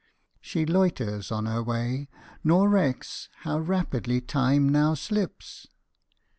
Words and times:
She 0.39 0.65
loiters 0.65 1.31
on 1.31 1.45
her 1.45 1.61
way, 1.61 2.09
nor 2.43 2.67
recks 2.67 3.29
How 3.41 3.59
rapidly 3.59 4.19
time 4.19 4.67
now 4.67 4.95
slips. 4.95 5.67